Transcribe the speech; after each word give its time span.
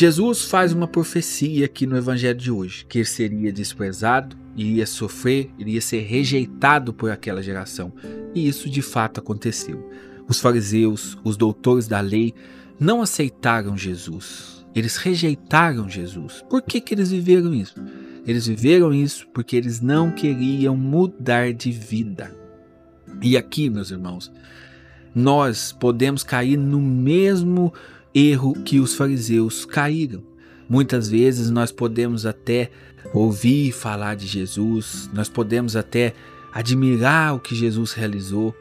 Jesus 0.00 0.46
faz 0.46 0.72
uma 0.72 0.88
profecia 0.88 1.66
aqui 1.66 1.86
no 1.86 1.94
evangelho 1.94 2.38
de 2.38 2.50
hoje, 2.50 2.86
que 2.86 2.96
ele 2.96 3.04
seria 3.04 3.52
desprezado, 3.52 4.34
iria 4.56 4.86
sofrer, 4.86 5.50
iria 5.58 5.78
ser 5.78 6.00
rejeitado 6.04 6.90
por 6.90 7.10
aquela 7.10 7.42
geração. 7.42 7.92
E 8.34 8.48
isso 8.48 8.70
de 8.70 8.80
fato 8.80 9.20
aconteceu. 9.20 9.90
Os 10.26 10.40
fariseus, 10.40 11.18
os 11.22 11.36
doutores 11.36 11.86
da 11.86 12.00
lei, 12.00 12.32
não 12.78 13.02
aceitaram 13.02 13.76
Jesus. 13.76 14.64
Eles 14.74 14.96
rejeitaram 14.96 15.86
Jesus. 15.86 16.42
Por 16.48 16.62
que, 16.62 16.80
que 16.80 16.94
eles 16.94 17.10
viveram 17.10 17.52
isso? 17.52 17.74
Eles 18.26 18.46
viveram 18.46 18.94
isso 18.94 19.28
porque 19.34 19.54
eles 19.54 19.82
não 19.82 20.10
queriam 20.10 20.74
mudar 20.78 21.52
de 21.52 21.70
vida. 21.70 22.34
E 23.20 23.36
aqui, 23.36 23.68
meus 23.68 23.90
irmãos, 23.90 24.32
nós 25.14 25.72
podemos 25.78 26.22
cair 26.22 26.56
no 26.56 26.80
mesmo 26.80 27.70
erro 28.14 28.54
que 28.64 28.80
os 28.80 28.94
fariseus 28.94 29.64
caíram. 29.64 30.22
Muitas 30.68 31.08
vezes 31.08 31.50
nós 31.50 31.72
podemos 31.72 32.24
até 32.24 32.70
ouvir 33.12 33.72
falar 33.72 34.14
de 34.14 34.26
Jesus, 34.26 35.10
nós 35.12 35.28
podemos 35.28 35.74
até 35.74 36.14
admirar 36.52 37.34
o 37.34 37.40
que 37.40 37.54
Jesus 37.54 37.92
realizou, 37.92 38.54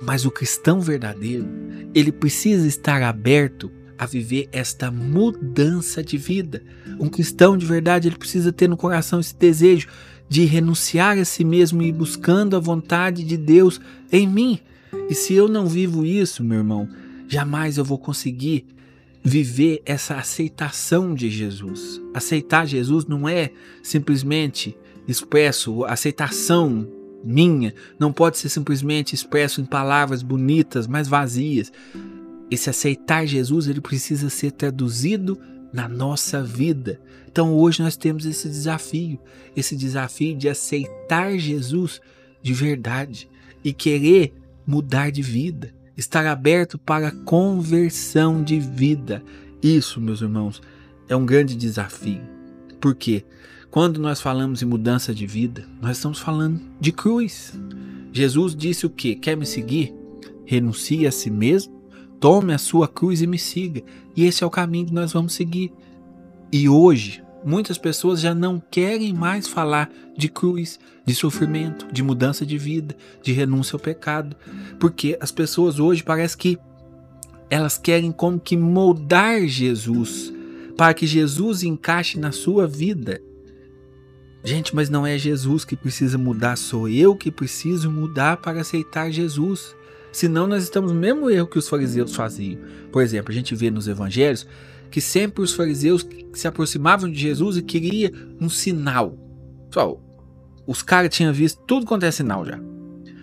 mas 0.00 0.24
o 0.24 0.30
cristão 0.30 0.80
verdadeiro, 0.80 1.46
ele 1.94 2.12
precisa 2.12 2.66
estar 2.66 3.02
aberto 3.02 3.70
a 3.98 4.04
viver 4.04 4.48
esta 4.52 4.90
mudança 4.90 6.02
de 6.02 6.18
vida. 6.18 6.62
Um 7.00 7.08
cristão 7.08 7.56
de 7.56 7.64
verdade, 7.64 8.08
ele 8.08 8.18
precisa 8.18 8.52
ter 8.52 8.68
no 8.68 8.76
coração 8.76 9.20
esse 9.20 9.34
desejo 9.34 9.88
de 10.28 10.44
renunciar 10.44 11.18
a 11.18 11.24
si 11.24 11.44
mesmo 11.44 11.82
e 11.82 11.88
ir 11.88 11.92
buscando 11.92 12.56
a 12.56 12.60
vontade 12.60 13.24
de 13.24 13.36
Deus 13.36 13.80
em 14.12 14.26
mim. 14.26 14.60
E 15.08 15.14
se 15.14 15.34
eu 15.34 15.48
não 15.48 15.66
vivo 15.66 16.04
isso, 16.04 16.44
meu 16.44 16.58
irmão, 16.58 16.88
jamais 17.28 17.78
eu 17.78 17.84
vou 17.84 17.98
conseguir 17.98 18.66
viver 19.26 19.82
essa 19.84 20.14
aceitação 20.14 21.12
de 21.12 21.28
Jesus. 21.28 22.00
Aceitar 22.14 22.64
Jesus 22.64 23.06
não 23.06 23.28
é 23.28 23.50
simplesmente 23.82 24.78
expresso, 25.08 25.84
aceitação 25.84 26.86
minha, 27.24 27.74
não 27.98 28.12
pode 28.12 28.38
ser 28.38 28.48
simplesmente 28.48 29.16
expresso 29.16 29.60
em 29.60 29.64
palavras 29.64 30.22
bonitas, 30.22 30.86
mas 30.86 31.08
vazias. 31.08 31.72
Esse 32.48 32.70
aceitar 32.70 33.26
Jesus, 33.26 33.66
ele 33.66 33.80
precisa 33.80 34.30
ser 34.30 34.52
traduzido 34.52 35.36
na 35.72 35.88
nossa 35.88 36.40
vida. 36.40 37.00
Então 37.26 37.52
hoje 37.52 37.82
nós 37.82 37.96
temos 37.96 38.26
esse 38.26 38.48
desafio, 38.48 39.18
esse 39.56 39.74
desafio 39.74 40.36
de 40.36 40.48
aceitar 40.48 41.36
Jesus 41.36 42.00
de 42.40 42.54
verdade 42.54 43.28
e 43.64 43.72
querer 43.72 44.32
mudar 44.64 45.10
de 45.10 45.20
vida, 45.20 45.74
estar 45.96 46.26
aberto 46.26 46.78
para 46.78 47.10
conversão 47.10 48.42
de 48.42 48.58
vida. 48.60 49.22
Isso, 49.62 50.00
meus 50.00 50.20
irmãos, 50.20 50.60
é 51.08 51.16
um 51.16 51.24
grande 51.24 51.56
desafio. 51.56 52.20
Por 52.80 52.94
quê? 52.94 53.24
Quando 53.70 54.00
nós 54.00 54.20
falamos 54.20 54.62
em 54.62 54.66
mudança 54.66 55.14
de 55.14 55.26
vida, 55.26 55.64
nós 55.80 55.96
estamos 55.96 56.18
falando 56.18 56.60
de 56.80 56.92
cruz. 56.92 57.58
Jesus 58.12 58.54
disse 58.54 58.86
o 58.86 58.90
que? 58.90 59.14
Quer 59.14 59.36
me 59.36 59.44
seguir? 59.44 59.94
Renuncie 60.44 61.06
a 61.06 61.12
si 61.12 61.30
mesmo, 61.30 61.74
tome 62.20 62.54
a 62.54 62.58
sua 62.58 62.86
cruz 62.86 63.20
e 63.20 63.26
me 63.26 63.38
siga. 63.38 63.82
E 64.14 64.24
esse 64.24 64.44
é 64.44 64.46
o 64.46 64.50
caminho 64.50 64.86
que 64.86 64.94
nós 64.94 65.12
vamos 65.12 65.32
seguir. 65.32 65.72
E 66.52 66.68
hoje, 66.68 67.22
muitas 67.46 67.78
pessoas 67.78 68.20
já 68.20 68.34
não 68.34 68.60
querem 68.70 69.14
mais 69.14 69.46
falar 69.46 69.88
de 70.18 70.28
cruz, 70.28 70.80
de 71.04 71.14
sofrimento, 71.14 71.86
de 71.92 72.02
mudança 72.02 72.44
de 72.44 72.58
vida, 72.58 72.96
de 73.22 73.32
renúncia 73.32 73.76
ao 73.76 73.80
pecado, 73.80 74.34
porque 74.80 75.16
as 75.20 75.30
pessoas 75.30 75.78
hoje 75.78 76.02
parece 76.02 76.36
que 76.36 76.58
elas 77.48 77.78
querem 77.78 78.10
como 78.10 78.40
que 78.40 78.56
moldar 78.56 79.46
Jesus 79.46 80.32
para 80.76 80.92
que 80.92 81.06
Jesus 81.06 81.62
encaixe 81.62 82.18
na 82.18 82.32
sua 82.32 82.66
vida. 82.66 83.20
Gente, 84.42 84.74
mas 84.74 84.90
não 84.90 85.06
é 85.06 85.16
Jesus 85.16 85.64
que 85.64 85.76
precisa 85.76 86.18
mudar, 86.18 86.56
sou 86.56 86.88
eu 86.88 87.14
que 87.14 87.30
preciso 87.30 87.90
mudar 87.90 88.38
para 88.38 88.60
aceitar 88.60 89.10
Jesus. 89.10 89.74
Senão 90.12 90.46
nós 90.46 90.64
estamos 90.64 90.92
no 90.92 90.98
mesmo 90.98 91.30
erro 91.30 91.46
que 91.46 91.58
os 91.58 91.68
fariseus 91.68 92.14
faziam. 92.14 92.60
Por 92.90 93.02
exemplo, 93.02 93.30
a 93.30 93.34
gente 93.34 93.54
vê 93.54 93.70
nos 93.70 93.86
evangelhos 93.86 94.46
que 94.90 95.00
sempre 95.00 95.42
os 95.42 95.52
fariseus 95.52 96.06
se 96.32 96.46
aproximavam 96.46 97.10
de 97.10 97.18
Jesus 97.18 97.56
e 97.56 97.62
queria 97.62 98.12
um 98.40 98.48
sinal. 98.48 99.18
Só, 99.72 100.00
os 100.66 100.82
caras 100.82 101.14
tinham 101.14 101.32
visto 101.32 101.62
tudo 101.66 101.86
quanto 101.86 102.04
é 102.04 102.10
sinal 102.10 102.44
já. 102.44 102.58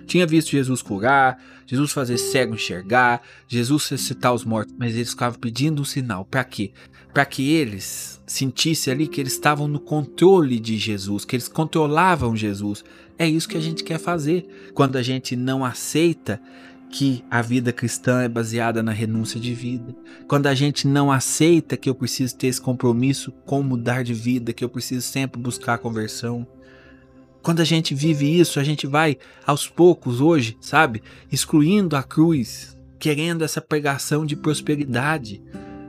Tinha 0.05 0.27
visto 0.27 0.51
Jesus 0.51 0.81
curar, 0.81 1.41
Jesus 1.65 1.91
fazer 1.91 2.17
cego 2.17 2.55
enxergar, 2.55 3.21
Jesus 3.47 3.87
ressuscitar 3.87 4.33
os 4.33 4.43
mortos, 4.43 4.75
mas 4.77 4.93
eles 4.93 5.11
ficavam 5.11 5.39
pedindo 5.39 5.81
um 5.81 5.85
sinal. 5.85 6.25
Para 6.25 6.43
quê? 6.43 6.71
para 7.13 7.25
que 7.25 7.51
eles 7.51 8.19
sentissem 8.25 8.91
ali 8.91 9.07
que 9.07 9.21
eles 9.21 9.33
estavam 9.33 9.67
no 9.67 9.79
controle 9.79 10.59
de 10.59 10.77
Jesus, 10.77 11.23
que 11.23 11.35
eles 11.35 11.47
controlavam 11.47 12.35
Jesus. 12.35 12.83
É 13.17 13.27
isso 13.27 13.47
que 13.47 13.55
a 13.55 13.61
gente 13.61 13.83
quer 13.83 13.99
fazer 13.99 14.71
quando 14.73 14.95
a 14.95 15.03
gente 15.03 15.35
não 15.35 15.63
aceita 15.63 16.41
que 16.93 17.25
a 17.27 17.41
vida 17.41 17.73
cristã 17.73 18.21
é 18.21 18.29
baseada 18.29 18.83
na 18.83 18.91
renúncia 18.91 19.39
de 19.39 19.51
vida. 19.51 19.95
Quando 20.27 20.45
a 20.45 20.53
gente 20.53 20.87
não 20.87 21.11
aceita 21.11 21.75
que 21.75 21.89
eu 21.89 21.95
preciso 21.95 22.35
ter 22.35 22.45
esse 22.45 22.61
compromisso 22.61 23.31
com 23.47 23.63
mudar 23.63 24.03
de 24.03 24.13
vida, 24.13 24.53
que 24.53 24.63
eu 24.63 24.69
preciso 24.69 25.01
sempre 25.01 25.41
buscar 25.41 25.73
a 25.73 25.77
conversão. 25.79 26.45
Quando 27.41 27.61
a 27.61 27.65
gente 27.65 27.95
vive 27.95 28.39
isso, 28.39 28.59
a 28.59 28.63
gente 28.63 28.85
vai 28.85 29.17
aos 29.43 29.67
poucos 29.67 30.21
hoje, 30.21 30.55
sabe, 30.61 31.01
excluindo 31.31 31.95
a 31.95 32.03
cruz, 32.03 32.77
querendo 32.99 33.43
essa 33.43 33.59
pregação 33.59 34.23
de 34.23 34.35
prosperidade, 34.35 35.41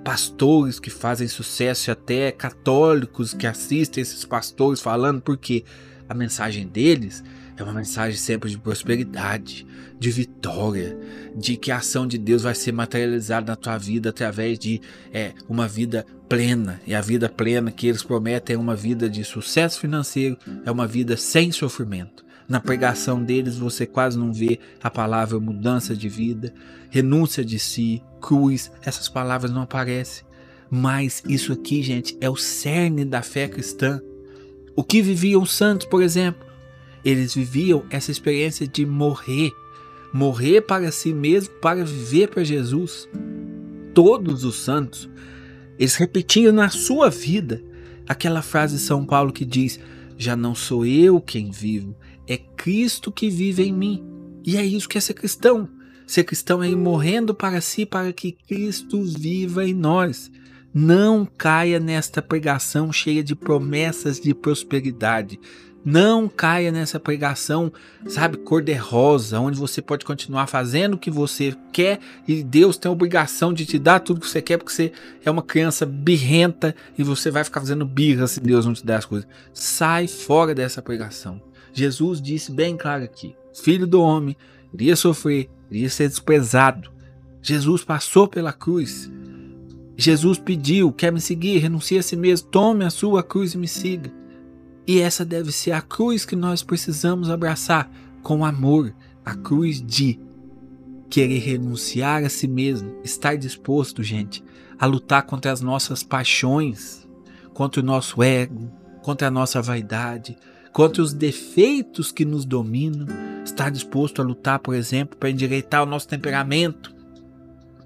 pastores 0.03 0.81
que 0.81 0.89
fazem 0.89 1.29
sucesso 1.29 1.91
até 1.91 2.33
católicos 2.33 3.35
que 3.35 3.47
assistem 3.47 4.01
esses 4.01 4.25
pastores 4.25 4.81
falando, 4.81 5.21
porque 5.21 5.65
a 6.09 6.15
mensagem 6.15 6.67
deles 6.67 7.23
é 7.57 7.63
uma 7.63 7.73
mensagem 7.73 8.19
sempre 8.19 8.51
de 8.51 8.59
prosperidade, 8.59 9.67
de 9.99 10.11
vitória, 10.11 10.99
de 11.37 11.57
que 11.57 11.71
a 11.71 11.77
ação 11.77 12.07
de 12.07 12.19
Deus 12.19 12.43
vai 12.43 12.55
ser 12.55 12.73
materializada 12.73 13.53
na 13.53 13.57
tua 13.57 13.79
vida 13.79 14.11
através 14.11 14.59
de 14.59 14.81
é, 15.13 15.33
uma 15.49 15.69
vida 15.69 16.05
plena. 16.29 16.81
E 16.87 16.95
a 16.95 17.01
vida 17.01 17.29
plena 17.29 17.71
que 17.71 17.87
eles 17.87 18.03
prometem 18.03 18.57
é 18.57 18.59
uma 18.59 18.75
vida 18.75 19.09
de 19.09 19.23
sucesso 19.25 19.79
financeiro, 19.79 20.37
é 20.65 20.71
uma 20.71 20.87
vida 20.87 21.17
sem 21.17 21.53
sofrimento. 21.53 22.25
Na 22.49 22.61
pregação 22.61 23.23
deles 23.23 23.57
você 23.57 23.87
quase 23.87 24.19
não 24.19 24.33
vê 24.33 24.59
a 24.83 24.91
palavra 24.91 25.41
mudança 25.41 25.97
de 25.97 26.09
vida, 26.09 26.53
renúncia 26.91 27.45
de 27.45 27.59
si, 27.59 28.03
cruz, 28.21 28.71
essas 28.83 29.09
palavras 29.09 29.51
não 29.51 29.63
aparecem. 29.63 30.25
Mas 30.71 31.23
isso 31.29 31.53
aqui, 31.53 31.83
gente, 31.83 32.17
é 32.21 32.29
o 32.29 32.37
cerne 32.37 33.05
da 33.05 33.23
fé 33.23 33.49
cristã. 33.49 34.01
O 34.77 34.83
que 34.83 35.01
viviam 35.01 35.41
os 35.43 35.53
santos, 35.53 35.87
por 35.87 36.03
exemplo? 36.03 36.45
Eles 37.05 37.35
viviam 37.35 37.85
essa 37.91 38.11
experiência 38.11 38.67
de 38.67 38.87
morrer, 38.87 39.53
morrer 40.13 40.63
para 40.63 40.91
si 40.91 41.13
mesmo, 41.13 41.55
para 41.61 41.85
viver 41.85 42.29
para 42.29 42.43
Jesus. 42.43 43.09
Todos 43.93 44.45
os 44.45 44.57
santos, 44.57 45.09
eles 45.79 45.97
repetiam 45.97 46.53
na 46.53 46.69
sua 46.71 47.11
vida 47.11 47.63
aquela 48.09 48.43
frase 48.43 48.77
de 48.77 48.83
São 48.83 49.05
Paulo 49.05 49.33
que 49.33 49.45
diz: 49.45 49.79
Já 50.17 50.35
não 50.35 50.55
sou 50.55 50.87
eu 50.87 51.21
quem 51.21 51.51
vivo, 51.51 51.95
é 52.27 52.37
Cristo 52.37 53.13
que 53.13 53.29
vive 53.29 53.65
em 53.65 53.73
mim. 53.73 54.05
E 54.45 54.57
é 54.57 54.65
isso 54.65 54.89
que 54.89 54.99
é 54.99 55.01
ser 55.01 55.15
cristão. 55.15 55.69
Ser 56.07 56.25
cristão 56.25 56.63
é 56.63 56.69
ir 56.69 56.77
morrendo 56.77 57.35
para 57.35 57.61
si 57.61 57.87
para 57.87 58.13
que 58.13 58.33
Cristo 58.33 59.03
viva 59.03 59.67
em 59.67 59.73
nós. 59.73 60.31
Não 60.73 61.25
caia 61.25 61.81
nesta 61.81 62.21
pregação 62.21 62.93
cheia 62.93 63.23
de 63.23 63.35
promessas 63.35 64.21
de 64.21 64.35
prosperidade. 64.35 65.39
Não 65.85 66.29
caia 66.29 66.73
nessa 66.73 66.99
pregação, 66.99 67.71
sabe, 68.07 68.39
cor-de-rosa, 68.39 69.39
onde 69.39 69.59
você 69.59 69.83
pode 69.83 70.05
continuar 70.05 70.47
fazendo 70.47 70.95
o 70.95 70.99
que 70.99 71.11
você 71.11 71.55
quer 71.73 72.01
e 72.27 72.43
Deus 72.43 72.79
tem 72.79 72.89
a 72.89 72.93
obrigação 72.93 73.53
de 73.53 73.67
te 73.67 73.79
dar 73.79 74.01
tudo 74.01 74.21
que 74.21 74.29
você 74.29 74.41
quer, 74.41 74.57
porque 74.57 74.73
você 74.73 74.93
é 75.23 75.31
uma 75.31 75.43
criança 75.43 75.85
birrenta 75.85 76.75
e 76.97 77.03
você 77.03 77.31
vai 77.31 77.45
ficar 77.45 77.61
fazendo 77.61 77.85
birra 77.85 78.27
se 78.27 78.41
Deus 78.41 78.65
não 78.65 78.73
te 78.73 78.85
der 78.85 78.97
as 78.97 79.05
coisas. 79.05 79.29
Sai 79.53 80.07
fora 80.07 80.55
dessa 80.55 80.81
pregação. 80.81 81.39
Jesus 81.75 82.23
disse 82.23 82.51
bem 82.51 82.79
claro 82.79 83.05
aqui: 83.05 83.37
Filho 83.53 83.87
do 83.87 84.01
homem 84.01 84.35
iria 84.73 84.97
sofrer, 84.97 85.51
iria 85.71 85.91
ser 85.91 86.09
desprezado. 86.09 86.91
Jesus 87.43 87.85
passou 87.85 88.27
pela 88.27 88.55
cruz. 88.55 89.11
Jesus 89.97 90.39
pediu: 90.39 90.91
quer 90.93 91.13
me 91.13 91.21
seguir? 91.21 91.59
Renuncie 91.59 91.99
a 91.99 92.03
si 92.03 92.17
mesmo, 92.17 92.49
tome 92.49 92.87
a 92.87 92.91
sua 92.91 93.23
cruz 93.23 93.53
e 93.53 93.59
me 93.59 93.69
siga. 93.69 94.24
E 94.87 95.01
essa 95.01 95.25
deve 95.25 95.51
ser 95.51 95.73
a 95.73 95.81
cruz 95.81 96.25
que 96.25 96.37
nós 96.37 96.63
precisamos 96.63 97.31
abraçar 97.31 97.91
com 98.23 98.45
amor 98.45 98.95
a 99.25 99.35
cruz 99.35 99.81
de 99.81 100.21
querer 101.09 101.39
renunciar 101.39 102.25
a 102.25 102.29
si 102.29 102.47
mesmo, 102.47 102.97
estar 103.05 103.37
disposto, 103.37 104.03
gente, 104.03 104.45
a 104.79 104.85
lutar 104.85 105.23
contra 105.23 105.53
as 105.53 105.61
nossas 105.61 106.03
paixões, 106.03 107.07
contra 107.55 107.81
o 107.81 107.85
nosso 107.85 108.23
ego, 108.23 108.71
contra 109.03 109.29
a 109.29 109.31
nossa 109.31 109.63
vaidade, 109.63 110.37
contra 110.73 111.03
os 111.03 111.13
defeitos 111.13 112.11
que 112.11 112.25
nos 112.25 112.45
dominam, 112.45 113.07
estar 113.45 113.71
disposto 113.71 114.21
a 114.21 114.25
lutar, 114.25 114.59
por 114.59 114.75
exemplo, 114.75 115.17
para 115.17 115.31
endireitar 115.31 115.83
o 115.83 115.87
nosso 115.87 116.09
temperamento. 116.09 116.93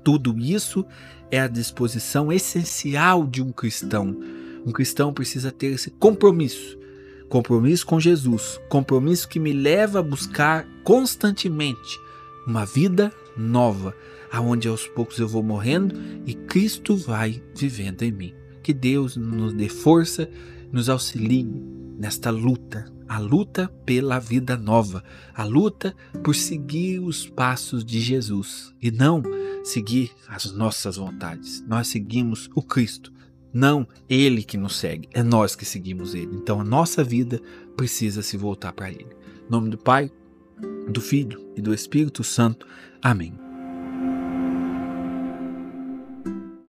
tudo 0.03 0.39
isso 0.39 0.87
é 1.31 1.39
a 1.39 1.49
disposição 1.49 2.33
essencial 2.33 3.27
de 3.27 3.43
um 3.43 3.53
cristão. 3.53 4.17
Um 4.65 4.73
cristão 4.73 5.13
precisa 5.13 5.53
ter 5.53 5.67
esse 5.67 5.91
compromisso. 5.91 6.78
Compromisso 7.29 7.85
com 7.85 8.01
Jesus, 8.01 8.59
compromisso 8.69 9.29
que 9.29 9.39
me 9.39 9.53
leva 9.53 9.99
a 9.99 10.03
buscar 10.03 10.67
constantemente 10.83 12.01
uma 12.47 12.65
vida 12.65 13.13
nova, 13.37 13.95
aonde 14.33 14.67
aos 14.67 14.87
poucos 14.87 15.19
eu 15.19 15.29
vou 15.29 15.43
morrendo 15.43 15.95
e 16.25 16.35
Cristo 16.35 16.97
vai 16.97 17.43
vivendo 17.55 18.03
em 18.03 18.11
mim. 18.11 18.35
Que 18.63 18.73
Deus 18.73 19.17
nos 19.17 19.53
dê 19.53 19.69
força, 19.69 20.29
nos 20.73 20.89
auxilie 20.89 21.45
nesta 21.99 22.31
luta, 22.31 22.91
a 23.07 23.19
luta 23.19 23.69
pela 23.85 24.19
vida 24.19 24.57
nova, 24.57 25.05
a 25.35 25.45
luta 25.45 25.95
por 26.23 26.35
seguir 26.35 27.01
os 27.01 27.29
passos 27.29 27.85
de 27.85 28.01
Jesus 28.01 28.75
e 28.81 28.91
não 28.91 29.23
seguir 29.65 30.13
as 30.29 30.53
nossas 30.53 30.97
vontades. 30.97 31.63
Nós 31.67 31.89
seguimos 31.89 32.49
o 32.55 32.63
Cristo, 32.63 33.13
não 33.53 33.87
ele 34.09 34.43
que 34.43 34.57
nos 34.57 34.77
segue, 34.77 35.09
é 35.13 35.23
nós 35.23 35.57
que 35.57 35.65
seguimos 35.65 36.15
ele. 36.15 36.35
Então 36.35 36.61
a 36.61 36.65
nossa 36.65 37.03
vida 37.03 37.41
precisa 37.77 38.23
se 38.23 38.37
voltar 38.37 38.73
para 38.73 38.91
ele. 38.91 39.17
Em 39.47 39.51
nome 39.51 39.71
do 39.71 39.79
Pai, 39.79 40.11
do 40.89 41.01
Filho 41.01 41.53
e 41.57 41.61
do 41.61 41.73
Espírito 41.73 42.23
Santo. 42.23 42.67
Amém. 43.03 43.48